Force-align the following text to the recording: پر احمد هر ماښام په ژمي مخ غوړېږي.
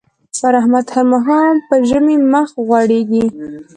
پر 0.41 0.53
احمد 0.61 0.85
هر 0.93 1.05
ماښام 1.11 1.55
په 1.67 1.75
ژمي 1.89 2.17
مخ 2.33 2.49
غوړېږي. 2.65 3.25